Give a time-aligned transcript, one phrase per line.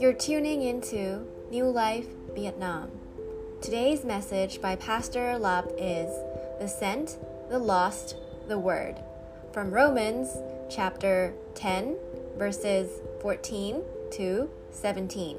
[0.00, 2.90] You're tuning into New Life Vietnam.
[3.60, 6.08] Today's message by Pastor Lap is
[6.58, 7.18] The Sent,
[7.50, 8.16] the Lost,
[8.48, 8.96] the Word
[9.52, 10.34] from Romans
[10.70, 11.98] chapter 10,
[12.38, 12.88] verses
[13.20, 13.82] 14
[14.12, 15.36] to 17.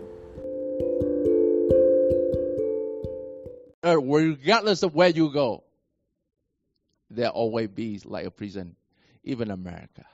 [3.84, 5.64] Uh, regardless of where you go,
[7.10, 8.76] there always be like a prison,
[9.24, 10.06] even America.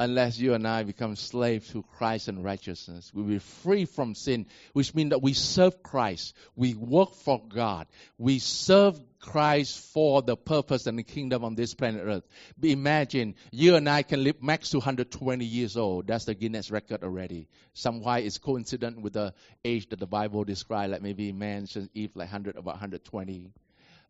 [0.00, 3.12] Unless you and I become slaves to Christ and righteousness.
[3.12, 6.34] We will be free from sin, which means that we serve Christ.
[6.56, 7.86] We work for God.
[8.16, 12.26] We serve Christ for the purpose and the kingdom on this planet Earth.
[12.62, 16.06] Imagine you and I can live max to 120 years old.
[16.06, 17.46] That's the Guinness record already.
[17.74, 19.34] Some why it's coincident with the
[19.66, 23.52] age that the Bible describes, like maybe man since Eve like 100 about 120.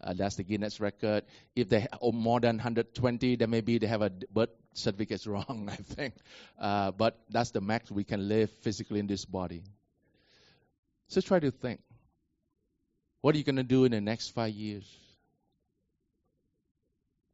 [0.03, 1.25] Uh, that's the Guinness record.
[1.55, 5.77] If they have more than 120, then maybe they have a birth certificate wrong, I
[5.77, 6.15] think.
[6.59, 9.62] Uh, but that's the max we can live physically in this body.
[11.09, 11.81] So try to think.
[13.20, 14.84] What are you going to do in the next five years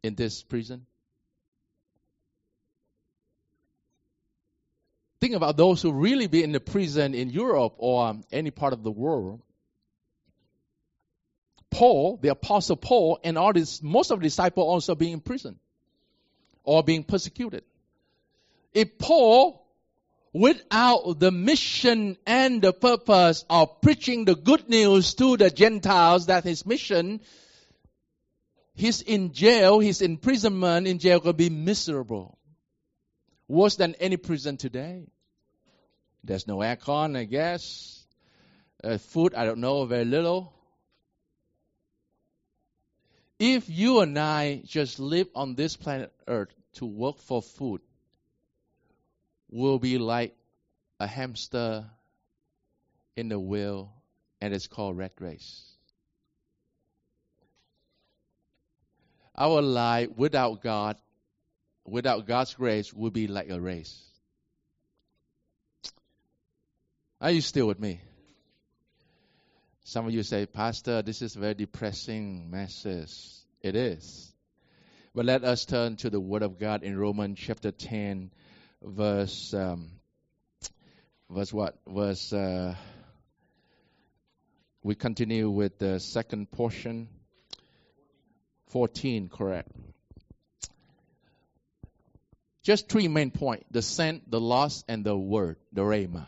[0.02, 0.86] in this prison?
[5.20, 8.82] Think about those who really be in the prison in Europe or any part of
[8.82, 9.40] the world
[11.70, 15.58] Paul, the apostle Paul, and all this, most of the disciples also being in prison
[16.62, 17.64] or being persecuted.
[18.72, 19.66] If Paul,
[20.32, 26.44] without the mission and the purpose of preaching the good news to the Gentiles, that
[26.44, 27.20] his mission,
[28.74, 32.38] he's in jail, his imprisonment in jail could be miserable.
[33.48, 35.06] Worse than any prison today.
[36.24, 38.04] There's no aircon, I guess.
[38.82, 40.55] Uh, food, I don't know, very little
[43.38, 47.80] if you and I just live on this planet Earth to work for food,
[49.50, 50.34] we'll be like
[50.98, 51.86] a hamster
[53.16, 53.92] in the wheel,
[54.40, 55.62] and it's called rat race.
[59.36, 60.96] Our life without God,
[61.86, 64.02] without God's grace, will be like a race.
[67.20, 68.00] Are you still with me?
[69.88, 73.14] Some of you say, Pastor, this is a very depressing message.
[73.62, 74.34] It is.
[75.14, 78.32] But let us turn to the Word of God in Romans chapter 10,
[78.82, 79.92] verse, um,
[81.30, 81.78] verse what?
[81.86, 82.74] Verse, uh,
[84.82, 87.06] we continue with the second portion.
[88.70, 89.70] 14, correct.
[92.64, 96.26] Just three main points the sent, the lost, and the word, the rhema.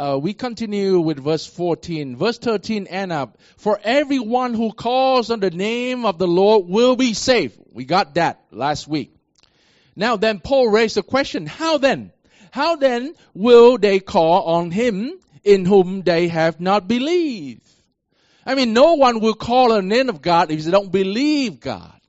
[0.00, 2.16] Uh, we continue with verse 14.
[2.16, 6.96] Verse 13 and up, for everyone who calls on the name of the Lord will
[6.96, 7.58] be saved.
[7.74, 9.14] We got that last week.
[9.94, 12.12] Now then, Paul raised the question, how then?
[12.50, 15.12] How then will they call on him
[15.44, 17.60] in whom they have not believed?
[18.46, 21.60] I mean, no one will call on the name of God if they don't believe
[21.60, 21.99] God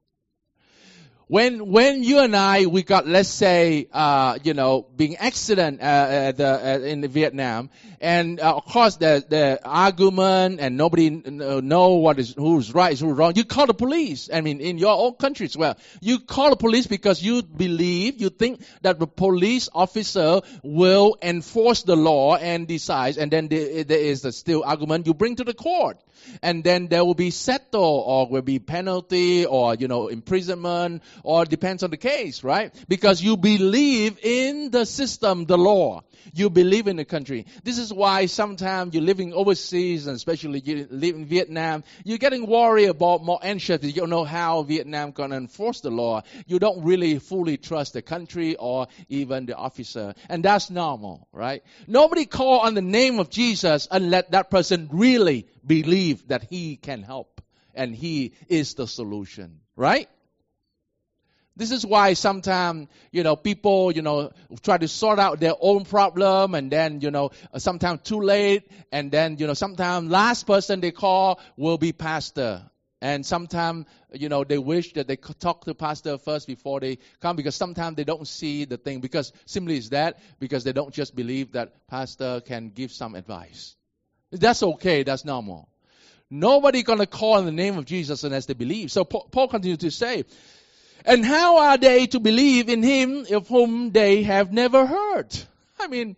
[1.32, 5.84] when when you and I we got let's say uh, you know being accident uh,
[5.84, 7.70] at the, uh, in Vietnam
[8.02, 13.18] and uh, of course the the argument and nobody know what is who's right who's
[13.18, 13.32] wrong.
[13.38, 15.78] You call the police I mean in your own country as well.
[16.02, 21.84] You call the police because you believe you think that the police officer will enforce
[21.84, 25.46] the law and decides and then there, there is a still argument you bring to
[25.46, 25.98] the court.
[26.44, 31.46] And then there will be settle or will be penalty or you know imprisonment or
[31.46, 32.74] depends on the case right?
[32.88, 36.04] Because you believe in the system the law.
[36.34, 37.48] You believe in the country.
[37.64, 42.46] This is why sometimes you're living overseas and especially you live in vietnam you're getting
[42.48, 46.22] worried about more anxious you don't know how vietnam to enforce the law.
[46.46, 50.14] You don't really fully trust the country or even the officer.
[50.30, 51.64] And that's normal right?
[51.88, 57.04] Nobody call on the name of jesus unless that person really believe that He can
[57.04, 57.42] help
[57.74, 60.10] and He is the solution, right?
[61.58, 64.32] This is why sometimes, you know, people, you know,
[64.64, 68.72] try to sort out their own problem and then, you know, uh, sometimes too late
[68.92, 72.64] and then, you know, sometimes last person they call will be pastor.
[73.02, 77.00] And sometimes, you know, they wish that they could talk to pastor first before they
[77.20, 80.94] come because sometimes they don't see the thing because simply is that because they don't
[80.94, 83.76] just believe that pastor can give some advice.
[84.32, 85.04] That's okay.
[85.04, 85.68] That's normal.
[86.30, 88.90] Nobody gonna call in the name of Jesus unless they believe.
[88.92, 90.24] So Paul continues to say,
[91.06, 95.36] and how are they to believe in him of whom they have never heard?
[95.80, 96.16] I mean,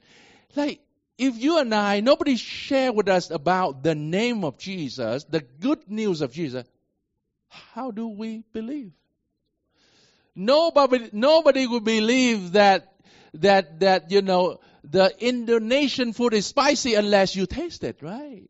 [0.56, 0.81] like,
[1.18, 5.89] if you and I, nobody share with us about the name of Jesus, the good
[5.89, 6.65] news of Jesus,
[7.50, 8.91] how do we believe?
[10.35, 12.94] Nobody, nobody would believe that
[13.35, 18.50] that, that, you know, the Indonesian food is spicy unless you taste it, right?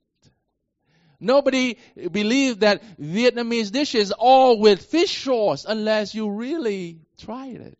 [1.24, 1.78] Nobody
[2.12, 7.78] believed that Vietnamese dishes all with fish sauce unless you really tried it.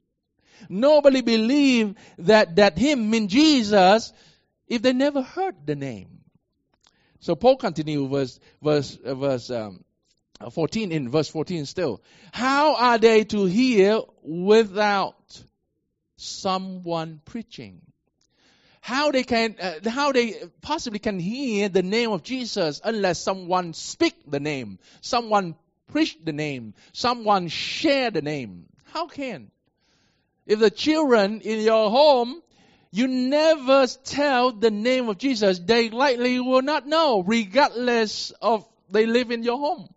[0.70, 4.14] Nobody believed that, that him mean Jesus
[4.68, 6.22] if they never heard the name.
[7.20, 9.84] So Paul continue verse, verse, verse um,
[10.52, 12.02] 14 in verse 14 still.
[12.32, 15.42] How are they to hear without
[16.18, 17.82] someone preaching?
[18.84, 23.74] How they can, uh, how they possibly can hear the name of Jesus unless someone
[23.74, 25.56] speak the name, someone
[25.88, 28.66] preach the name, someone share the name.
[28.84, 29.52] How can?
[30.46, 32.42] If the children in your home,
[32.92, 39.06] you never tell the name of Jesus, they likely will not know, regardless of they
[39.06, 39.88] live in your home.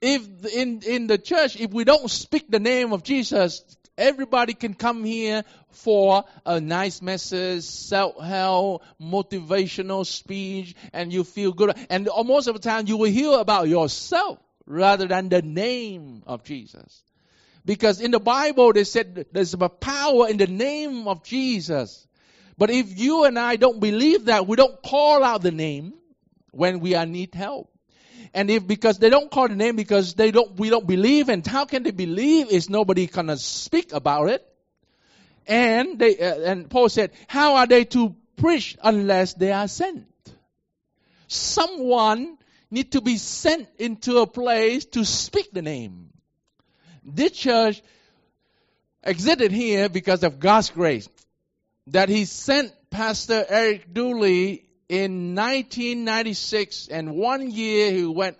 [0.00, 3.64] If in, in the church, if we don't speak the name of Jesus,
[3.98, 11.76] everybody can come here for a nice message, self-help, motivational speech, and you feel good.
[11.90, 16.44] And most of the time you will hear about yourself rather than the name of
[16.44, 17.02] Jesus.
[17.64, 22.06] Because in the Bible, they said there's a power in the name of Jesus.
[22.56, 25.94] But if you and I don't believe that, we don't call out the name
[26.52, 27.75] when we need help.
[28.36, 31.44] And if because they don't call the name because they don't we don't believe and
[31.46, 34.46] how can they believe if nobody gonna speak about it?
[35.46, 40.04] And they uh, and Paul said, how are they to preach unless they are sent?
[41.28, 42.36] Someone
[42.70, 46.10] need to be sent into a place to speak the name.
[47.02, 47.80] This church
[49.02, 51.08] existed here because of God's grace.
[51.86, 58.36] That He sent Pastor Eric Dooley in 1996, and one year he went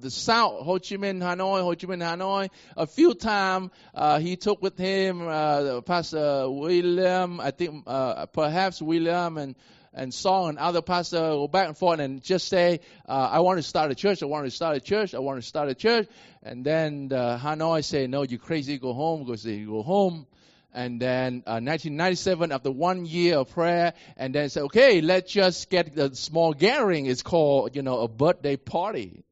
[0.00, 2.50] the south, Ho Chi Minh, Hanoi, Ho Chi Minh, Hanoi.
[2.76, 8.82] A few times uh, he took with him uh, Pastor William, I think uh, perhaps
[8.82, 9.54] William and
[9.94, 13.58] and Song and other pastors go back and forth and just say, uh, I want
[13.58, 15.74] to start a church, I want to start a church, I want to start a
[15.74, 16.08] church.
[16.42, 20.26] And then the Hanoi say, no, you crazy, go home, because they go home.
[20.74, 25.68] And then uh, 1997, after one year of prayer, and then say, okay, let's just
[25.68, 27.06] get a small gathering.
[27.06, 29.24] It's called, you know, a birthday party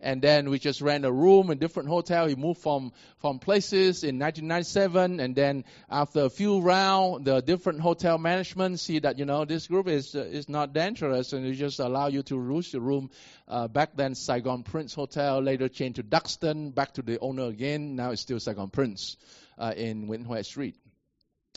[0.00, 2.26] and then we just rent a room in different hotel.
[2.26, 7.80] He moved from from places in 1997, and then after a few rounds, the different
[7.80, 11.52] hotel management see that you know this group is uh, is not dangerous, and they
[11.52, 13.10] just allow you to use the room.
[13.48, 17.96] Uh, back then, Saigon Prince Hotel later changed to Duxton, back to the owner again.
[17.96, 19.16] Now it's still Saigon Prince
[19.58, 20.76] uh, in Nguyen Hue Street.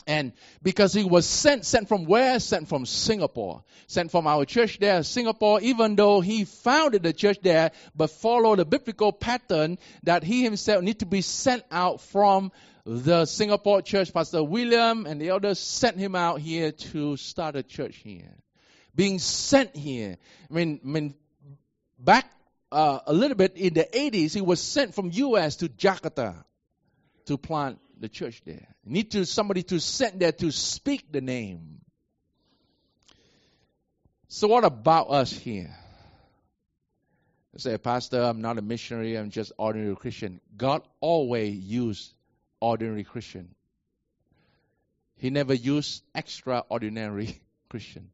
[0.06, 0.32] And
[0.62, 2.38] because he was sent, sent from where?
[2.40, 3.62] Sent from Singapore.
[3.86, 8.58] Sent from our church there, Singapore, even though he founded the church there, but followed
[8.58, 12.52] the biblical pattern that he himself need to be sent out from
[12.84, 14.12] the Singapore church.
[14.12, 18.34] Pastor William and the others sent him out here to start a church here.
[18.94, 20.18] Being sent here.
[20.50, 21.14] I mean, I mean
[21.98, 22.30] back
[22.70, 25.56] uh, a little bit in the 80s, he was sent from U.S.
[25.56, 26.44] to Jakarta
[27.26, 28.66] to plant the church there.
[28.84, 31.80] Need to somebody to send there to speak the name.
[34.28, 35.74] So what about us here?
[37.54, 40.40] I say, Pastor, I'm not a missionary, I'm just ordinary Christian.
[40.56, 42.12] God always used
[42.60, 43.54] ordinary Christian.
[45.16, 48.10] He never used extraordinary Christian.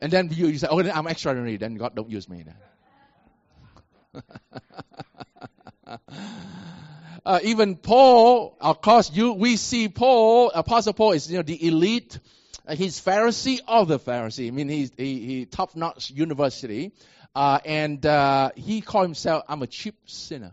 [0.00, 2.44] And then you, you say, oh, I'm extraordinary, then God don't use me.
[2.44, 4.22] Then.
[7.26, 11.66] uh, even Paul, of course, you, we see Paul, Apostle Paul is you know the
[11.66, 12.18] elite.
[12.66, 14.48] Uh, he's Pharisee of the Pharisee.
[14.48, 16.92] I mean, he's he, he top notch university,
[17.34, 20.52] uh, and uh, he called himself, "I'm a cheap sinner."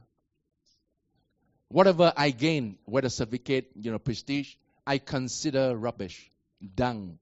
[1.67, 6.29] Whatever I gain, whether certificate, you know, prestige, I consider rubbish,
[6.75, 7.17] dung,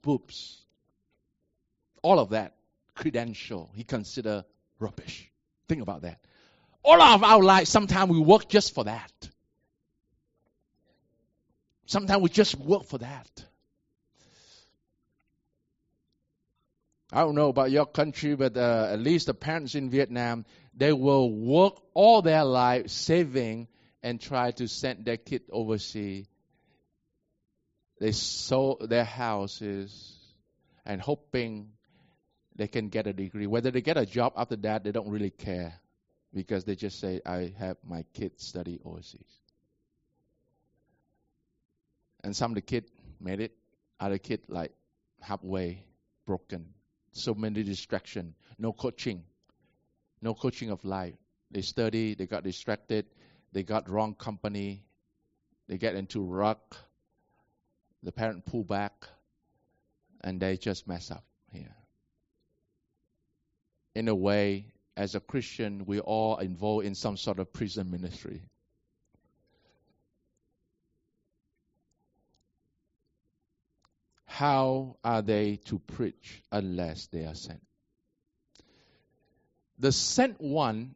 [0.00, 0.64] boobs,
[2.02, 2.54] all of that
[2.94, 3.70] credential.
[3.74, 4.44] He consider
[4.78, 5.30] rubbish.
[5.68, 6.24] Think about that.
[6.84, 9.12] All of our lives, sometimes we work just for that.
[11.86, 13.44] Sometimes we just work for that.
[17.12, 20.92] I don't know about your country, but uh, at least the parents in Vietnam, they
[20.92, 23.68] will work all their life saving
[24.02, 26.26] and try to send their kid overseas.
[28.00, 30.18] They sold their houses
[30.86, 31.72] and hoping
[32.56, 33.46] they can get a degree.
[33.46, 35.81] Whether they get a job after that, they don't really care
[36.34, 39.40] because they just say, I have my kids study overseas.
[42.24, 42.84] And some of the kid
[43.20, 43.52] made it,
[44.00, 44.72] other kid like
[45.20, 45.84] halfway
[46.26, 46.66] broken.
[47.12, 49.24] So many distraction, no coaching,
[50.20, 51.14] no coaching of life.
[51.50, 53.06] They study, they got distracted,
[53.52, 54.84] they got wrong company,
[55.68, 56.60] they get into rut,
[58.02, 58.92] the parent pull back,
[60.22, 61.74] and they just mess up here.
[63.94, 68.42] In a way, as a Christian, we all involved in some sort of prison ministry.
[74.26, 77.60] How are they to preach unless they are sent?
[79.78, 80.94] The sent one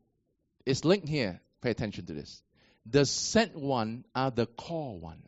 [0.65, 1.41] is linked here.
[1.61, 2.43] Pay attention to this.
[2.87, 5.23] The sent one are the called one.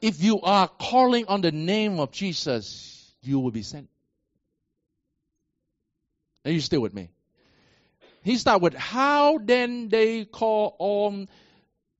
[0.00, 3.88] If you are calling on the name of Jesus, you will be sent.
[6.48, 7.10] Are you still with me?
[8.22, 11.28] He start with how then they call on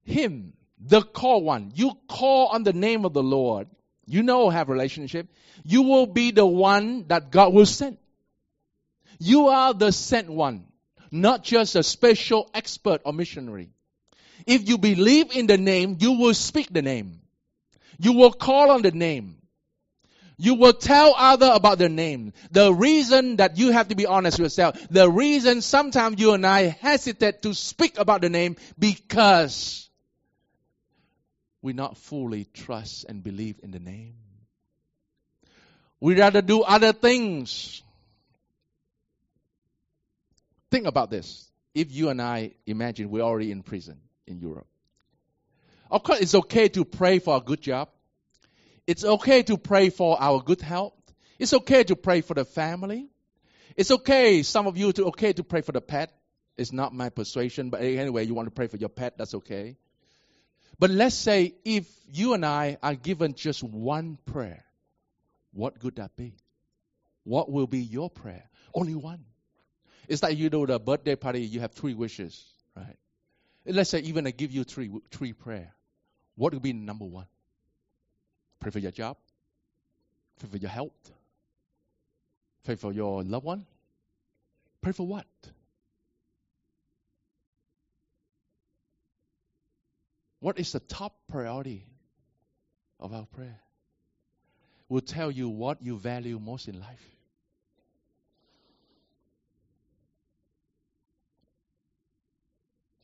[0.05, 1.73] him, the call one.
[1.75, 3.69] You call on the name of the Lord.
[4.07, 5.29] You know have relationship.
[5.65, 7.99] You will be the one that God will send.
[9.19, 10.65] You are the sent one,
[11.11, 13.69] not just a special expert or missionary.
[14.47, 17.21] If you believe in the name, you will speak the name.
[17.99, 19.38] You will call on the name.
[20.41, 22.33] You will tell other about their name.
[22.53, 26.47] The reason that you have to be honest with yourself, the reason sometimes you and
[26.47, 29.91] I hesitate to speak about the name because
[31.61, 34.15] we not fully trust and believe in the name.
[36.01, 37.83] We rather do other things.
[40.71, 41.51] Think about this.
[41.75, 44.69] If you and I imagine we're already in prison in Europe.
[45.91, 47.89] Of course, it's okay to pray for a good job.
[48.89, 50.95] It's okay to pray for our good health.
[51.39, 53.11] It's okay to pray for the family.
[53.77, 56.11] It's okay, some of you, to okay to pray for the pet.
[56.57, 59.77] It's not my persuasion, but anyway, you want to pray for your pet, that's okay.
[60.79, 64.65] But let's say if you and I are given just one prayer,
[65.53, 66.35] what could that be?
[67.25, 68.49] What will be your prayer?
[68.73, 69.27] Only one.
[70.09, 72.43] It's like you know the birthday party, you have three wishes,
[72.75, 72.97] right?
[73.67, 75.75] Let's say even I give you three three prayer.
[76.37, 77.27] What would be number one?
[78.61, 79.17] Pray for your job.
[80.39, 81.13] Pray for your health.
[82.65, 83.67] Pray for your loved one.
[84.81, 85.27] Pray for what?
[90.41, 91.85] What is the top priority
[93.01, 93.59] of our prayer?
[94.89, 97.18] Will tell you what you value most in life.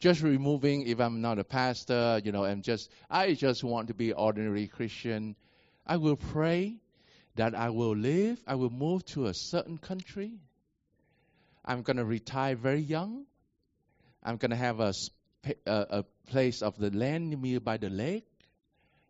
[0.05, 3.95] Just removing if I'm not a pastor, you know, I'm just I just want to
[3.95, 5.35] be ordinary Christian.
[5.87, 6.77] I will pray
[7.37, 10.35] that I will live, I will move to a certain country.
[11.65, 13.25] I'm going to retire very young.
[14.23, 14.93] I'm going to have a,
[15.65, 18.29] a, a place of the land near by the lake.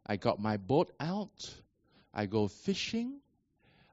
[0.06, 1.42] I got my boat out.
[2.14, 3.18] I go fishing.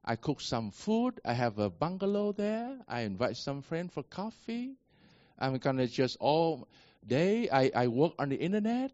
[0.05, 1.19] I cook some food.
[1.25, 2.77] I have a bungalow there.
[2.87, 4.75] I invite some friends for coffee.
[5.39, 6.67] I'm gonna just all
[7.05, 8.91] day I, I work on the internet.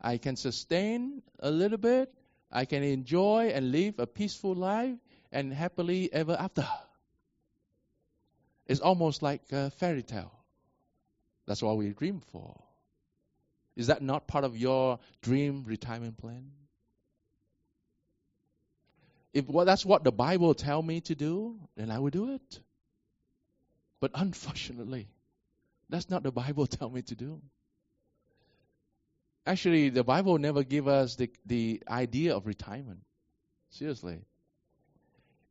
[0.00, 2.12] I can sustain a little bit.
[2.50, 4.96] I can enjoy and live a peaceful life
[5.30, 6.66] and happily ever after.
[8.66, 10.32] It's almost like a fairy tale.
[11.46, 12.56] That's what we dream for.
[13.76, 16.50] Is that not part of your dream retirement plan?
[19.32, 22.60] If well, that's what the Bible tell me to do, then I will do it.
[24.00, 25.08] But unfortunately,
[25.90, 27.40] that's not the Bible tell me to do.
[29.46, 33.00] Actually, the Bible never give us the, the idea of retirement.
[33.70, 34.18] Seriously.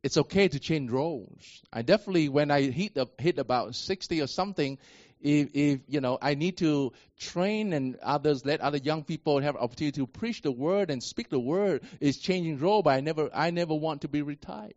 [0.02, 1.62] It's okay to change roles.
[1.72, 4.78] I definitely, when I hit, hit about 60 or something,
[5.20, 9.56] if, if, you know, I need to train and others, let other young people have
[9.56, 13.28] opportunity to preach the word and speak the word, is changing role, but I never,
[13.34, 14.74] I never want to be retired.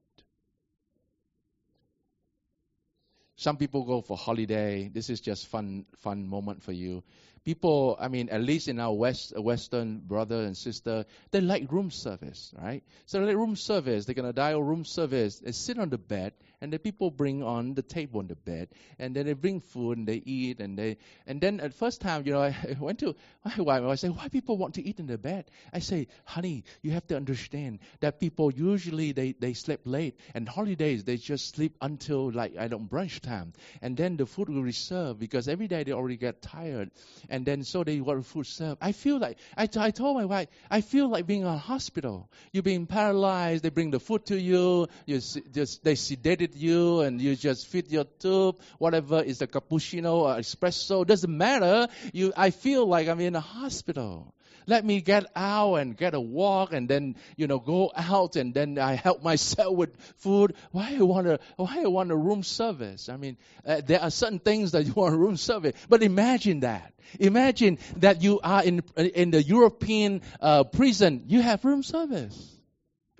[3.36, 4.90] Some people go for holiday.
[4.94, 7.04] This is just fun, fun moment for you.
[7.44, 11.70] People, I mean, at least in our West, uh, Western brother and sister, they like
[11.72, 12.84] room service, right?
[13.06, 14.06] So they like room service.
[14.06, 15.40] They're gonna dial room service.
[15.40, 16.34] They sit on the bed
[16.64, 19.98] and the people bring on the table on the bed, and then they bring food
[19.98, 23.16] and they eat, and they and then at first time, you know, I went to
[23.44, 23.84] my wife.
[23.84, 25.52] I say, why people want to eat in the bed?
[25.74, 30.48] I say, honey, you have to understand that people usually they they sleep late, and
[30.48, 33.52] holidays they just sleep until like I don't brunch time,
[33.82, 36.92] and then the food will be served because every day they already get tired,
[37.30, 38.78] and then so they want food served.
[38.82, 42.30] I feel like I, I told my wife, I feel like being in a hospital.
[42.54, 43.64] You're being paralyzed.
[43.64, 44.88] They bring the food to you.
[45.06, 49.48] You just they sedated with you and you just fit your tube, whatever is a
[49.48, 51.88] cappuccino or espresso, doesn't matter.
[52.12, 54.34] You, I feel like I'm in a hospital.
[54.66, 58.54] Let me get out and get a walk and then, you know, go out and
[58.54, 60.56] then I help myself with food.
[60.72, 63.10] Why you want a, why you want a room service?
[63.10, 65.76] I mean, uh, there are certain things that you want room service.
[65.90, 66.94] But imagine that.
[67.20, 71.26] Imagine that you are in, in the European uh, prison.
[71.28, 72.53] You have room service.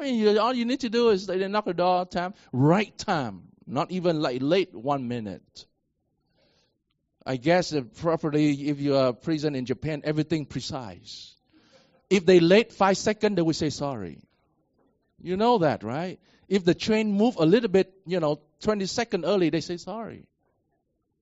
[0.04, 2.96] I mean, you, all you need to do is they knock the door time, right
[2.98, 5.66] time, not even like late one minute.
[7.26, 11.38] I guess properly, if you are prison in Japan, everything precise.
[12.10, 14.20] If they late five seconds, they will say sorry.
[15.22, 16.20] You know that, right?
[16.50, 20.26] If the train move a little bit, you know, 20 seconds early, they say sorry.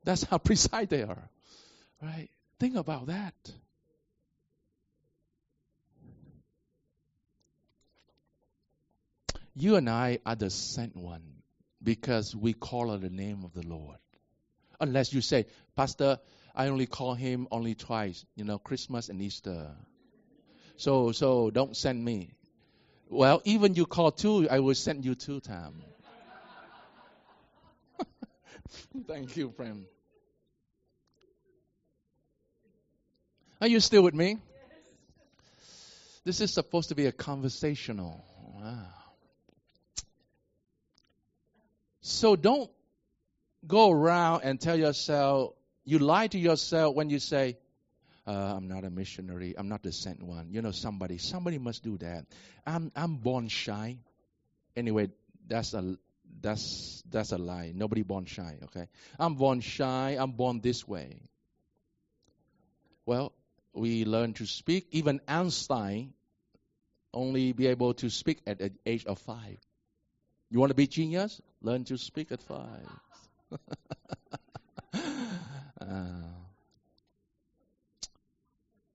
[0.03, 1.29] That's how precise they are,
[2.01, 2.29] right?
[2.59, 3.35] Think about that.
[9.53, 11.24] You and I are the sent one
[11.84, 13.98] because we call on the name of the Lord.
[14.79, 16.20] Unless you say, Pastor,
[16.55, 19.72] I only call him only twice, you know, Christmas and Easter.
[20.77, 22.34] So so don't send me.
[23.10, 25.84] Well, even you call two, I will send you two times.
[29.08, 29.86] Thank you, friend.
[33.60, 34.39] Are you still with me?
[36.24, 38.24] This is supposed to be a conversational.
[38.55, 39.00] Wow.
[42.01, 42.70] So don't
[43.65, 45.53] go around and tell yourself,
[45.86, 47.58] you lie to yourself when you say,
[48.27, 49.55] uh, I'm not a missionary.
[49.58, 50.50] I'm not the sent one.
[50.51, 52.25] You know, somebody, somebody must do that.
[52.65, 53.98] I'm, I'm born shy.
[54.75, 55.10] Anyway,
[55.48, 55.96] that's a,
[56.41, 57.72] that's, that's a lie.
[57.75, 58.88] Nobody born shy, okay?
[59.20, 60.17] I'm born shy.
[60.20, 61.22] I'm born this way.
[63.05, 63.34] Well,
[63.74, 64.88] we learn to speak.
[64.91, 66.13] Even Einstein
[67.13, 69.58] only be able to speak at the age of five.
[70.51, 71.41] You want to be genius?
[71.62, 72.88] Learn to speak at five.
[74.93, 75.88] uh,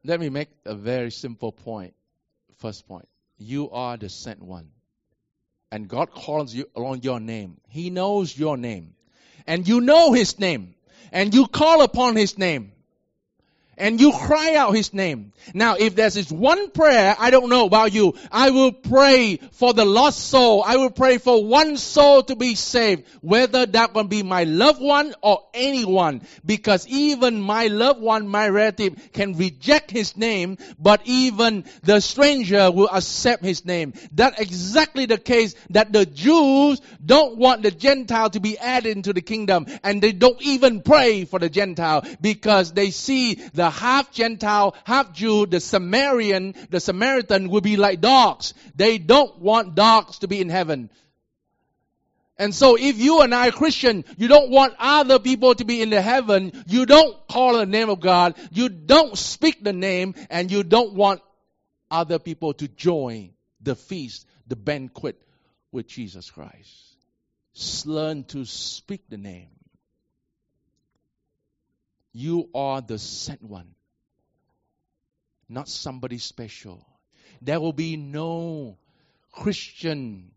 [0.04, 1.94] let me make a very simple point.
[2.58, 3.08] First point.
[3.38, 4.68] You are the sent one.
[5.72, 7.56] And God calls you on your name.
[7.68, 8.94] He knows your name.
[9.46, 10.74] And you know His name.
[11.10, 12.72] And you call upon His name
[13.78, 15.32] and you cry out his name.
[15.52, 19.74] Now, if there's this one prayer, I don't know about you, I will pray for
[19.74, 20.62] the lost soul.
[20.64, 24.80] I will pray for one soul to be saved, whether that will be my loved
[24.80, 31.02] one or anyone, because even my loved one, my relative can reject his name, but
[31.04, 33.92] even the stranger will accept his name.
[34.12, 39.12] That's exactly the case that the Jews don't want the Gentile to be added into
[39.12, 43.70] the kingdom, and they don't even pray for the Gentile because they see the the
[43.70, 48.54] half Gentile, half Jew, the Samaritan, the Samaritan will be like dogs.
[48.76, 50.88] They don't want dogs to be in heaven.
[52.38, 55.90] And so if you and I Christian, you don't want other people to be in
[55.90, 60.48] the heaven, you don't call the name of God, you don't speak the name, and
[60.48, 61.22] you don't want
[61.90, 65.20] other people to join the feast, the banquet
[65.72, 66.94] with Jesus Christ.
[67.84, 69.55] Learn to speak the name.
[72.16, 73.74] You are the sent one,
[75.50, 76.82] not somebody special.
[77.42, 78.78] There will be no
[79.32, 80.30] Christian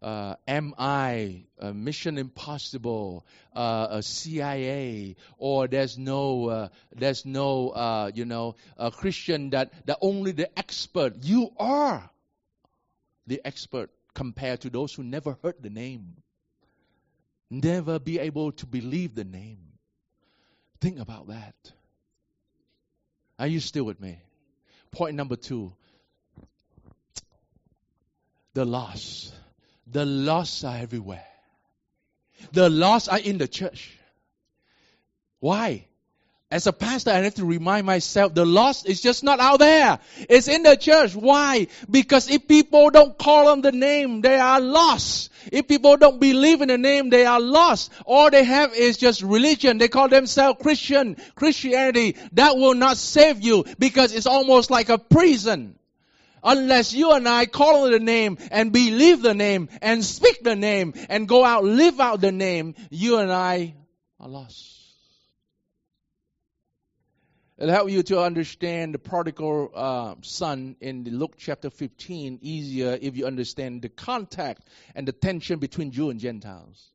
[0.00, 8.12] uh, MI, uh, Mission Impossible, uh, a CIA, or there's no, uh, there's no, uh,
[8.14, 11.14] you know, a Christian that, that only the expert.
[11.22, 12.08] You are
[13.26, 16.18] the expert compared to those who never heard the name,
[17.50, 19.67] never be able to believe the name.
[20.80, 21.54] Think about that.
[23.38, 24.20] Are you still with me?
[24.90, 25.72] Point number two
[28.54, 29.34] the lost.
[29.86, 31.24] The lost are everywhere.
[32.52, 33.96] The lost are in the church.
[35.40, 35.87] Why?
[36.50, 39.98] As a pastor, I have to remind myself the lost is just not out there.
[40.30, 41.14] It's in the church.
[41.14, 41.66] Why?
[41.90, 45.30] Because if people don't call on the name, they are lost.
[45.52, 47.92] If people don't believe in the name, they are lost.
[48.06, 49.76] All they have is just religion.
[49.76, 52.16] They call themselves Christian, Christianity.
[52.32, 55.78] That will not save you because it's almost like a prison.
[56.42, 60.56] Unless you and I call on the name and believe the name and speak the
[60.56, 63.74] name and go out, live out the name, you and I
[64.18, 64.77] are lost.
[67.58, 72.96] It'll help you to understand the prodigal uh, son in the Luke chapter 15 easier
[73.02, 74.62] if you understand the contact
[74.94, 76.92] and the tension between Jew and Gentiles.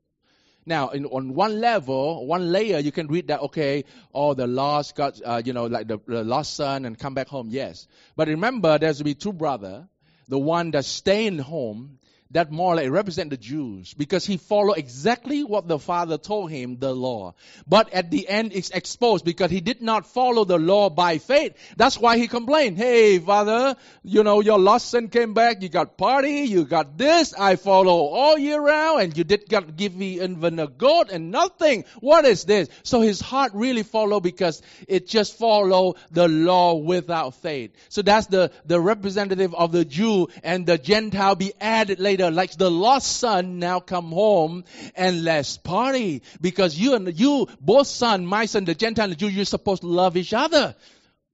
[0.65, 4.95] Now, in, on one level, one layer, you can read that, okay, oh, the lost
[4.95, 7.85] got, uh, you know, like the, the, lost son and come back home, yes.
[8.15, 9.89] But remember, there's to be two brother.
[10.29, 11.99] The one that's staying home,
[12.33, 16.77] that more like represent the Jews because he followed exactly what the father told him,
[16.79, 17.35] the law.
[17.67, 21.55] But at the end it's exposed because he did not follow the law by faith.
[21.77, 25.97] That's why he complained, hey father, you know, your lost son came back, you got
[25.97, 30.21] party, you got this, I follow all year round and you did not give me
[30.21, 31.85] even a goat and nothing.
[31.99, 32.69] What is this?
[32.83, 37.71] So his heart really followed because it just followed the law without faith.
[37.89, 42.55] So that's the, the representative of the Jew and the Gentile be added later, like
[42.57, 44.63] the lost son now come home
[44.95, 46.21] and let's party.
[46.41, 49.81] Because you and you, both son, my son, the Gentile and the Jew, you're supposed
[49.81, 50.75] to love each other.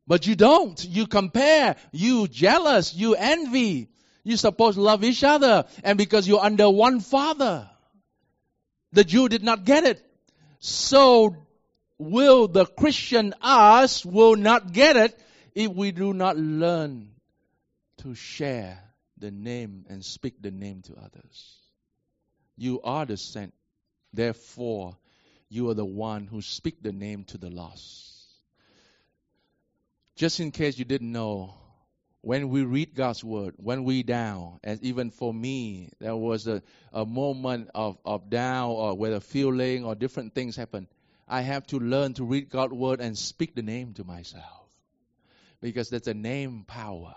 [0.08, 0.84] But you don't.
[0.84, 1.76] You compare.
[1.92, 2.94] You jealous.
[2.96, 3.90] You envy.
[4.24, 5.66] You're supposed to love each other.
[5.84, 7.70] And because you're under one father.
[8.92, 10.04] The Jew did not get it.
[10.60, 11.36] So
[11.98, 15.20] will the Christian us will not get it
[15.54, 17.12] if we do not learn
[17.98, 18.89] to share
[19.20, 21.58] the name and speak the name to others.
[22.58, 23.54] You are the sent.
[24.14, 24.98] Therefore,
[25.50, 28.16] you are the one who speak the name to the lost.
[30.16, 31.54] Just in case you didn't know,
[32.22, 36.62] when we read God's word, when we down, and even for me, there was a,
[36.92, 40.88] a moment of, of down or where a feeling or different things happen.
[41.28, 44.68] I have to learn to read God's word and speak the name to myself.
[45.62, 47.16] Because that's a name power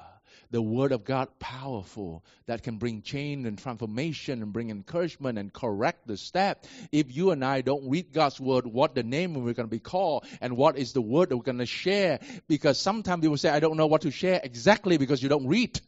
[0.53, 5.53] the Word of God powerful that can bring change and transformation and bring encouragement and
[5.53, 6.67] correct the step.
[6.93, 9.81] If you and I don't read God's Word, what the name we're going to be
[9.81, 13.49] called and what is the Word that we're going to share, because sometimes people say,
[13.49, 15.81] I don't know what to share exactly because you don't read.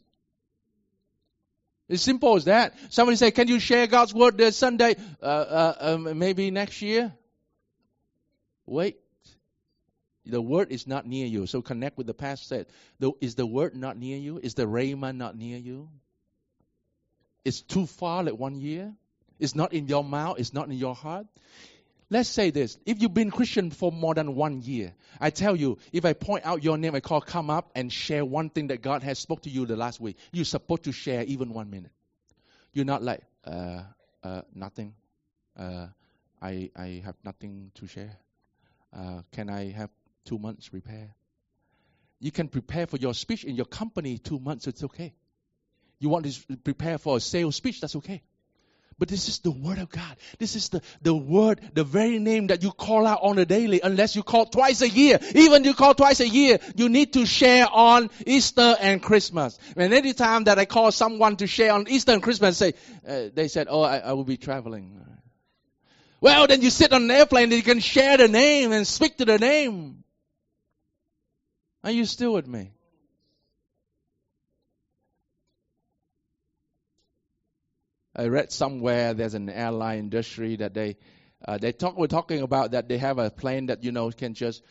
[1.87, 2.73] It's simple as that.
[2.89, 4.95] Somebody say, "Can you share God's word this Sunday?
[5.21, 7.13] Uh, uh, um, maybe next year."
[8.65, 8.97] Wait,
[10.25, 11.47] the word is not near you.
[11.47, 12.67] So connect with the past said.
[13.21, 14.39] Is the word not near you?
[14.39, 15.89] Is the Rhema not near you?
[17.43, 18.93] It's too far, like one year.
[19.39, 20.39] It's not in your mouth.
[20.39, 21.27] It's not in your heart.
[22.09, 22.77] Let's say this.
[22.85, 26.45] If you've been Christian for more than one year, I tell you, if I point
[26.45, 29.41] out your name, I call come up and share one thing that God has spoke
[29.43, 30.17] to you the last week.
[30.31, 31.91] You're supposed to share even one minute.
[32.73, 33.81] You're not like, uh,
[34.23, 34.93] uh, nothing.
[35.57, 35.87] Uh,
[36.41, 38.17] I, I have nothing to share.
[38.95, 39.89] Uh, can I have
[40.25, 41.13] two months repair.
[42.19, 45.13] You can prepare for your speech in your company two months, it's okay.
[45.99, 48.23] You want to prepare for a sales speech, that's okay.
[48.97, 50.15] But this is the word of God.
[50.39, 53.81] This is the, the word, the very name that you call out on a daily,
[53.83, 55.19] unless you call twice a year.
[55.33, 59.59] Even you call twice a year, you need to share on Easter and Christmas.
[59.75, 62.73] And any time that I call someone to share on Easter and Christmas, say,
[63.05, 65.01] uh, they said, oh, I, I will be traveling.
[66.21, 69.17] Well, then you sit on an airplane and you can share the name and speak
[69.17, 70.04] to the name.
[71.85, 72.71] Are you still with me?
[78.15, 80.97] I read somewhere there's an airline industry that they
[81.47, 84.33] uh, they talk we're talking about that they have a plane that you know can
[84.33, 84.63] just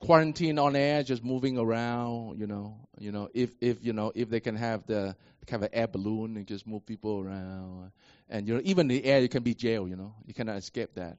[0.00, 2.38] quarantine on air, just moving around.
[2.38, 5.70] You know, you know if if you know if they can have the kind of
[5.72, 7.90] air balloon and just move people around,
[8.28, 9.88] and you know even the air you can be jail.
[9.88, 11.16] You know, you cannot escape that.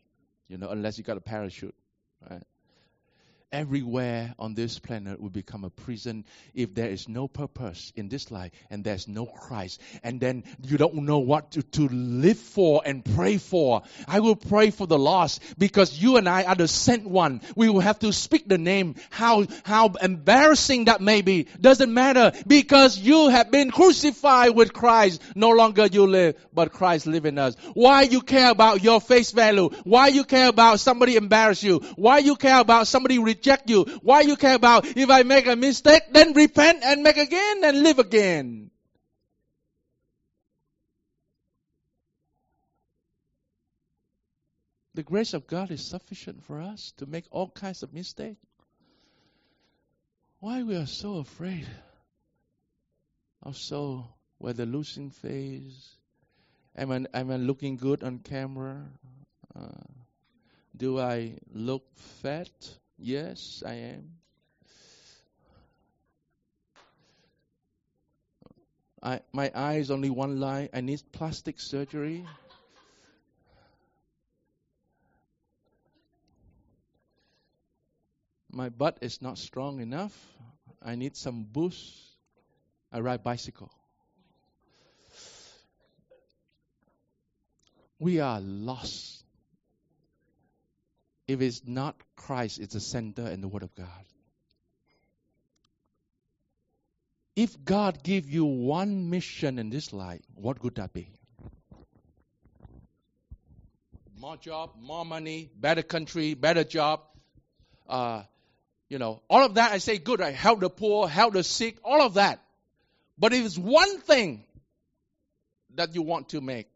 [0.50, 1.74] You know, unless you got a parachute,
[2.30, 2.44] right?
[3.52, 8.32] Everywhere on this planet will become a prison if there is no purpose in this
[8.32, 9.82] life and there's no Christ.
[10.04, 13.84] And then you don't know what to, to live for and pray for.
[14.08, 17.42] I will pray for the lost because you and I are the sent one.
[17.56, 18.96] We will have to speak the name.
[19.10, 21.48] How, how embarrassing that may be.
[21.60, 25.22] Doesn't matter because you have been crucified with Christ.
[25.36, 27.56] No longer you live, but Christ live in us.
[27.74, 29.70] Why you care about your face value?
[29.84, 31.80] Why you care about somebody embarrass you?
[31.96, 33.84] Why you care about somebody reject you.
[34.02, 37.84] Why you care about if I make a mistake, then repent and make again and
[37.84, 38.70] live again.
[44.94, 48.46] The grace of God is sufficient for us to make all kinds of mistakes.
[50.40, 51.68] Why we are so afraid
[53.42, 54.06] of so
[54.38, 55.96] whether losing face,
[56.76, 58.84] am I, am I looking good on camera?
[59.56, 59.70] Uh,
[60.76, 61.84] do I look
[62.22, 62.50] fat?
[63.04, 64.12] Yes, I am.
[69.02, 70.70] I, my eye is only one line.
[70.72, 72.24] I need plastic surgery.
[78.52, 80.16] My butt is not strong enough.
[80.80, 81.92] I need some boost.
[82.92, 83.72] I ride bicycle.
[87.98, 89.22] We are lost
[91.32, 94.06] if it's not Christ, it's the center and the Word of God.
[97.36, 101.12] If God give you one mission in this life, what would that be?
[104.22, 107.02] more job, more money, better country, better job.
[107.90, 108.22] Uh,
[108.88, 110.22] you know, all of that I say good.
[110.22, 112.40] I help the poor, help the sick, all of that.
[113.18, 114.46] But if it's one thing
[115.74, 116.68] that you want to make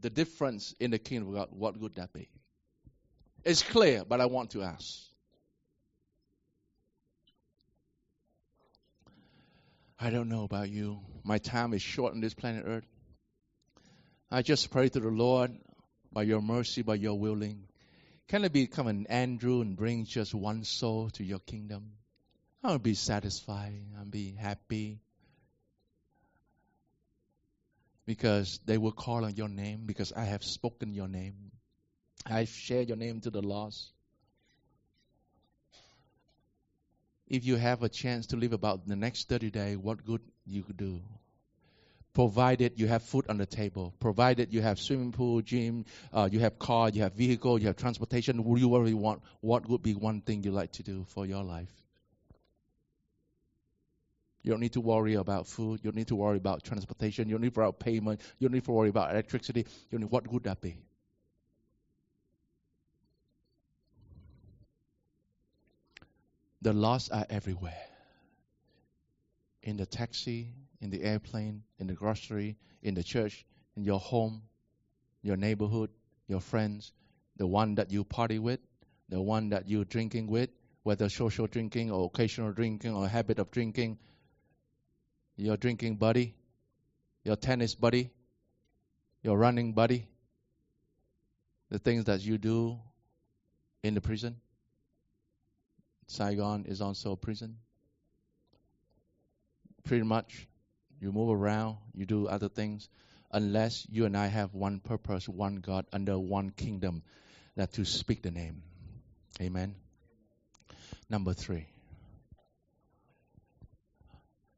[0.00, 2.28] the difference in the kingdom of God, what would that be?
[3.48, 5.04] It's clear, but I want to ask.
[9.98, 11.00] I don't know about you.
[11.24, 12.84] My time is short on this planet Earth.
[14.30, 15.52] I just pray to the Lord
[16.12, 17.64] by your mercy, by your willing.
[18.28, 21.92] Can I become an Andrew and bring just one soul to your kingdom?
[22.62, 23.80] I'll be satisfied.
[23.98, 24.98] I'll be happy.
[28.04, 31.52] Because they will call on your name, because I have spoken your name.
[32.30, 33.92] I've shared your name to the lost.
[37.26, 40.62] If you have a chance to live about the next 30 days, what good you
[40.62, 41.00] could do?
[42.14, 46.40] Provided you have food on the table, provided you have swimming pool, gym, uh, you
[46.40, 49.22] have car, you have vehicle, you have transportation, would you really want?
[49.40, 51.70] What would be one thing you like to do for your life?
[54.42, 55.80] You don't need to worry about food.
[55.82, 57.28] You don't need to worry about transportation.
[57.28, 58.20] You don't need to worry about payment.
[58.38, 59.66] You don't need to worry about electricity.
[59.90, 60.78] You need, what would that be?
[66.62, 67.86] The lost are everywhere.
[69.62, 73.44] In the taxi, in the airplane, in the grocery, in the church,
[73.76, 74.42] in your home,
[75.22, 75.90] your neighborhood,
[76.26, 76.92] your friends,
[77.36, 78.60] the one that you party with,
[79.08, 80.50] the one that you're drinking with,
[80.82, 83.98] whether social drinking or occasional drinking or habit of drinking,
[85.36, 86.34] your drinking buddy,
[87.24, 88.10] your tennis buddy,
[89.22, 90.06] your running buddy,
[91.70, 92.78] the things that you do
[93.82, 94.36] in the prison.
[96.08, 97.58] Saigon is also a prison.
[99.84, 100.48] Pretty much,
[101.00, 102.88] you move around, you do other things,
[103.30, 107.02] unless you and I have one purpose, one God, under one kingdom,
[107.56, 108.62] that to speak the name.
[109.40, 109.74] Amen.
[111.10, 111.66] Number three,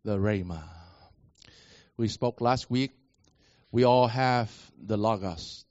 [0.04, 0.62] the Rhema.
[1.96, 2.92] We spoke last week.
[3.72, 5.64] We all have the Logos.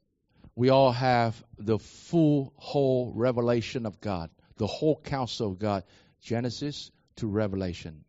[0.56, 5.84] We all have the full, whole revelation of God the whole counsel of God,
[6.22, 8.04] Genesis to Revelation.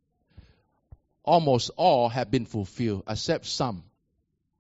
[1.23, 3.85] Almost all have been fulfilled, except some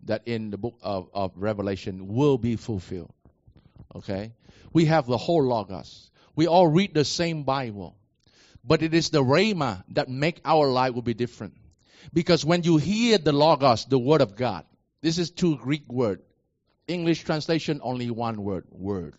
[0.04, 3.12] that in the book of, of Revelation will be fulfilled.
[3.94, 4.32] Okay?
[4.72, 6.10] We have the whole Logos.
[6.36, 7.96] We all read the same Bible.
[8.64, 11.54] But it is the Rhema that make our life will be different.
[12.12, 14.64] Because when you hear the Logos, the Word of God,
[15.02, 16.22] this is two Greek word.
[16.86, 19.14] English translation, only one word, word.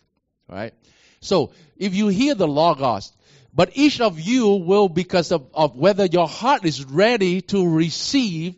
[0.48, 0.74] Right?
[1.22, 3.12] So if you hear the Logos,
[3.54, 8.56] but each of you will, because of, of whether your heart is ready to receive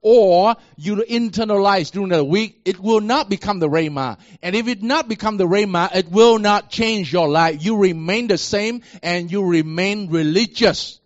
[0.00, 4.18] or you internalize during the week, it will not become the Rhema.
[4.40, 7.64] And if it not become the Rhema, it will not change your life.
[7.64, 11.00] You remain the same and you remain religious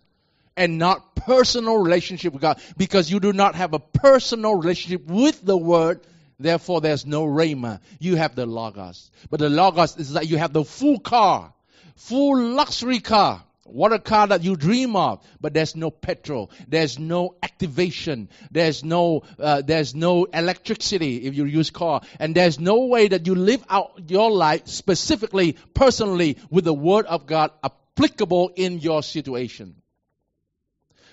[0.55, 5.43] and not personal relationship with God because you do not have a personal relationship with
[5.43, 6.01] the Word
[6.41, 7.79] Therefore, there's no Rhema.
[7.99, 9.11] You have the Logos.
[9.29, 11.53] But the Logos is that you have the full car,
[11.95, 13.43] full luxury car.
[13.63, 18.83] What a car that you dream of, but there's no petrol, there's no activation, there's
[18.83, 23.35] no uh, there's no electricity if you use car, and there's no way that you
[23.35, 29.80] live out your life specifically, personally, with the Word of God applicable in your situation.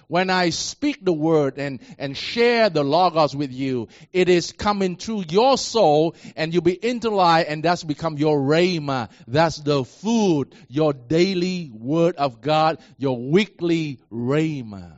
[0.09, 4.97] When I speak the word and, and share the logos with you, it is coming
[4.97, 9.11] through your soul and you'll be internalized and that's become your rhema.
[9.27, 14.98] That's the food, your daily word of God, your weekly rhema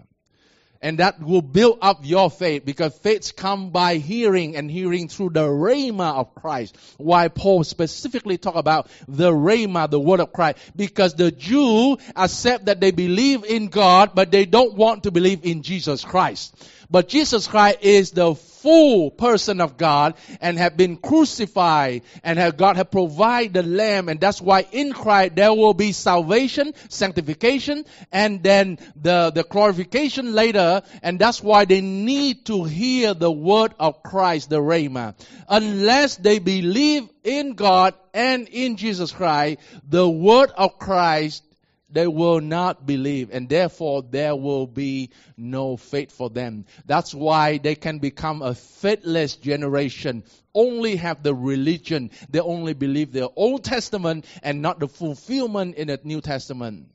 [0.82, 5.30] and that will build up your faith because faith come by hearing and hearing through
[5.30, 6.76] the rhema of Christ.
[6.96, 12.66] Why Paul specifically talk about the rhema, the word of Christ, because the Jew accept
[12.66, 16.54] that they believe in God, but they don't want to believe in Jesus Christ.
[16.90, 22.56] But Jesus Christ is the full person of God and have been crucified and have
[22.56, 27.84] God have provided the lamb and that's why in Christ there will be salvation, sanctification
[28.12, 33.72] and then the, the glorification later and that's why they need to hear the word
[33.78, 35.14] of Christ, the Rhema.
[35.48, 41.44] Unless they believe in God and in Jesus Christ, the word of Christ
[41.92, 46.64] they will not believe and therefore there will be no faith for them.
[46.86, 50.24] That's why they can become a faithless generation.
[50.54, 52.10] Only have the religion.
[52.28, 56.88] They only believe the Old Testament and not the fulfillment in the New Testament.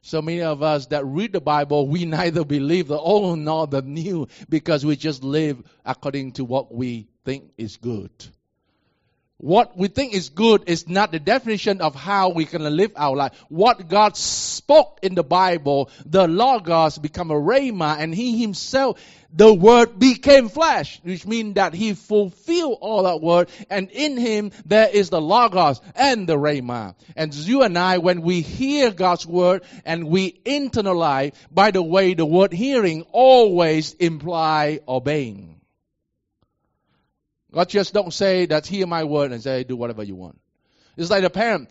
[0.00, 3.82] So many of us that read the Bible, we neither believe the old nor the
[3.82, 8.10] new because we just live according to what we think is good.
[9.40, 13.14] What we think is good is not the definition of how we can live our
[13.14, 13.34] life.
[13.48, 19.00] What God spoke in the Bible, the Logos become a Rhema and He Himself,
[19.32, 24.50] the Word became flesh, which means that He fulfilled all that Word and in Him
[24.66, 26.96] there is the Logos and the Rhema.
[27.14, 32.14] And you and I, when we hear God's Word and we internalize, by the way,
[32.14, 35.57] the word hearing always imply obeying.
[37.52, 40.38] God just don't say that hear my word and say do whatever you want.
[40.96, 41.70] It's like the parent.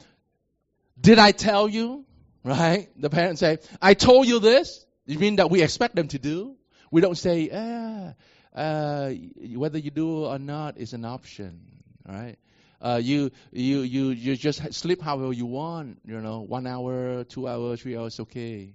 [0.99, 2.05] Did I tell you?
[2.43, 2.89] Right?
[2.95, 4.85] The parent say, I told you this.
[5.05, 6.55] You mean that we expect them to do?
[6.91, 8.13] We don't say, ah,
[8.55, 9.11] uh,
[9.55, 11.61] whether you do or not is an option.
[12.07, 12.37] Right?
[12.79, 15.99] Uh, you you you you just sleep however you want.
[16.05, 18.73] You know, one hour, two hours, three hours, okay.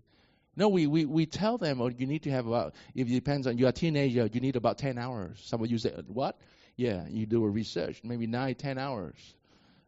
[0.55, 3.47] No, we, we, we tell them, oh, you need to have about, if it depends
[3.47, 5.41] on, you're a teenager, you need about 10 hours.
[5.45, 6.39] Some of you say, what?
[6.77, 9.17] Yeah, you do a research, maybe nine, ten hours.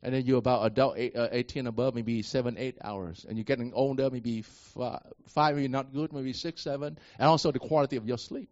[0.02, 3.24] And then you're about adult eight, uh, 18 above, maybe seven, eight hours.
[3.26, 6.98] And you're getting older, maybe five, not good, maybe six, seven.
[7.18, 8.50] And also the quality of your sleep.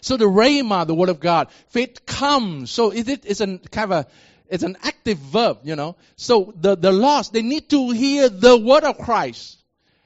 [0.00, 2.70] So the Rhema, the Word of God, faith comes.
[2.70, 4.06] So it, it is an kind of a,
[4.48, 5.96] it's an active verb, you know.
[6.16, 9.58] So the, the lost, they need to hear the Word of Christ.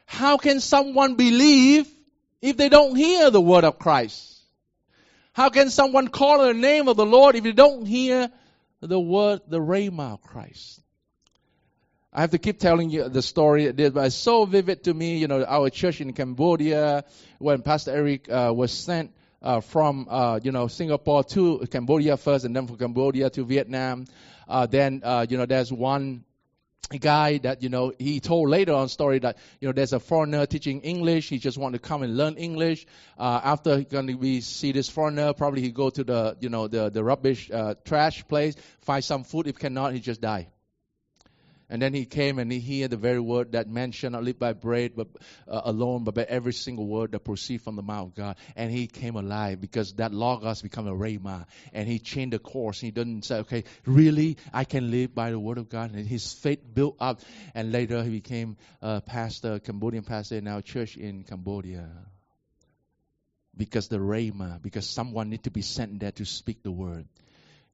[0.05, 1.89] How can someone believe
[2.43, 4.40] if they don't hear the Word of Christ?
[5.33, 8.31] How can someone call on the name of the Lord if you don't hear
[8.81, 10.81] the word, the Rhema of Christ?
[12.13, 15.19] I have to keep telling you the story, it's so vivid to me.
[15.19, 17.05] You know, our church in Cambodia,
[17.39, 22.45] when Pastor Eric uh, was sent uh, from, uh, you know, Singapore to Cambodia first,
[22.45, 24.07] and then from Cambodia to Vietnam.
[24.49, 26.25] Uh, then, uh, you know, there's one
[26.91, 30.01] a guy that you know he told later on story that you know there's a
[30.01, 31.29] foreigner teaching English.
[31.29, 32.87] He just want to come and learn English.
[33.19, 36.91] Uh, after gonna be see this foreigner, probably he go to the you know the
[36.91, 39.47] the rubbish uh, trash place, find some food.
[39.47, 40.49] If cannot, he just die.
[41.71, 44.41] And then he came and he heard the very word that man shall not live
[44.41, 45.07] by bread but
[45.47, 48.37] uh, alone, but by every single word that proceeds from the mouth of God.
[48.57, 51.47] And he came alive because that logos become a rhema.
[51.73, 52.81] And he changed the course.
[52.81, 55.95] He didn't say, okay, really, I can live by the word of God.
[55.95, 57.21] And his faith built up.
[57.55, 61.89] And later he became a pastor, Cambodian pastor in our church in Cambodia.
[63.57, 67.07] Because the rhema, because someone need to be sent there to speak the word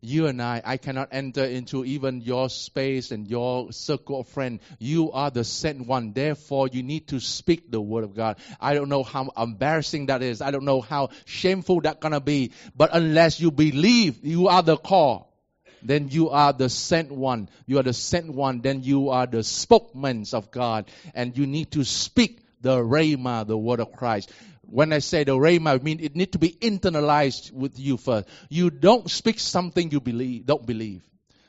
[0.09, 4.63] you and I, I cannot enter into even your space and your circle of friends.
[4.79, 6.13] You are the sent one.
[6.13, 8.39] Therefore, you need to speak the word of God.
[8.61, 10.41] I don't know how embarrassing that is.
[10.41, 12.53] I don't know how shameful that gonna be.
[12.77, 15.33] But unless you believe you are the call,
[15.83, 17.49] then you are the sent one.
[17.67, 18.61] You are the sent one.
[18.61, 20.87] Then you are the spokesman of God.
[21.15, 24.33] And you need to speak the Rhema, the word of Christ.
[24.69, 27.97] When I say the oh, rhema, I mean it need to be internalized with you
[27.97, 28.29] first.
[28.49, 31.03] You don't speak something you believe, don't believe.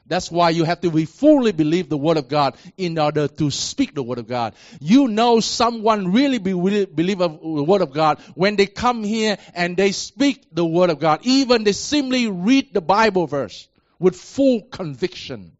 [0.07, 3.51] That's why you have to be fully believe the word of God in order to
[3.51, 4.55] speak the word of God.
[4.79, 6.53] You know someone really be,
[6.85, 10.99] believe the word of God when they come here and they speak the word of
[10.99, 11.19] God.
[11.23, 13.67] Even they simply read the Bible verse
[13.99, 15.57] with full conviction.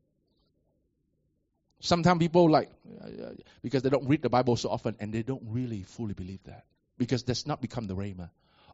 [1.82, 2.70] Sometimes people like
[3.62, 6.63] because they don't read the Bible so often and they don't really fully believe that
[6.98, 8.30] because that's not become the rhema.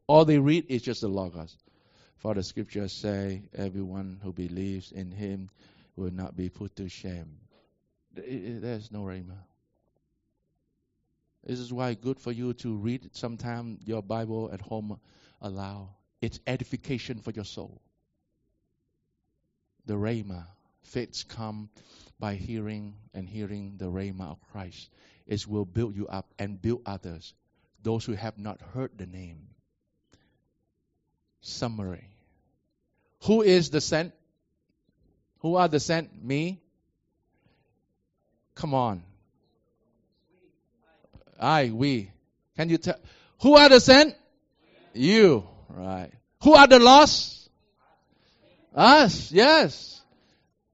[0.07, 1.55] All they read is just the logos.
[2.17, 5.49] For the scriptures say, everyone who believes in him
[5.95, 7.37] will not be put to shame.
[8.13, 9.37] There's no rhema.
[11.45, 14.99] This is why good for you to read sometime your Bible at home
[15.41, 15.89] aloud.
[16.21, 17.81] It's edification for your soul.
[19.85, 20.45] The rhema,
[20.83, 21.69] faiths come
[22.17, 24.89] by hearing and hearing the rhema of Christ.
[25.27, 27.33] It will build you up and build others
[27.83, 29.49] those who have not heard the name.
[31.41, 32.07] Summary
[33.25, 34.13] Who is the sent?
[35.39, 36.23] Who are the sent?
[36.23, 36.61] Me?
[38.55, 39.03] Come on.
[41.39, 42.11] I, we.
[42.55, 42.95] Can you tell?
[43.41, 44.15] Who are the sent?
[44.93, 45.45] You.
[45.67, 46.11] Right.
[46.43, 47.49] Who are the lost?
[48.73, 49.31] Us.
[49.31, 50.01] Yes.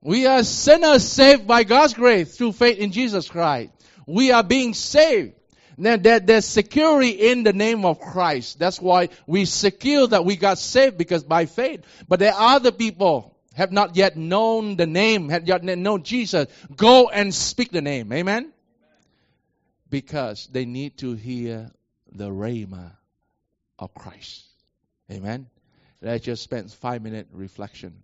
[0.01, 3.71] We are sinners saved by God's grace through faith in Jesus Christ.
[4.05, 5.38] We are being saved.
[5.79, 8.59] Now, there, there's security in the name of Christ.
[8.59, 11.85] That's why we secure that we got saved because by faith.
[12.07, 16.47] But there are other people have not yet known the name, have yet known Jesus.
[16.75, 18.11] Go and speak the name.
[18.11, 18.51] Amen?
[19.89, 21.71] Because they need to hear
[22.11, 22.91] the rhema
[23.79, 24.43] of Christ.
[25.09, 25.47] Amen?
[26.01, 28.03] Let's just spend five minute reflection.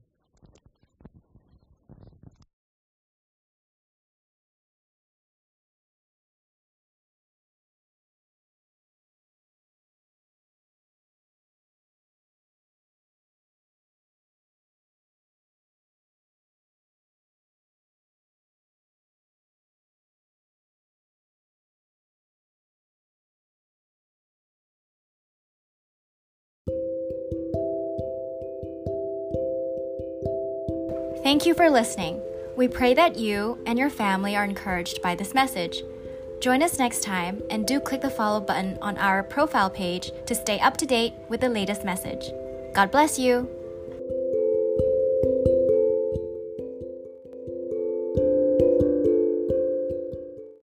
[31.26, 32.22] Thank you for listening.
[32.56, 35.82] We pray that you and your family are encouraged by this message.
[36.40, 40.36] Join us next time and do click the follow button on our profile page to
[40.36, 42.30] stay up to date with the latest message.
[42.76, 43.50] God bless you.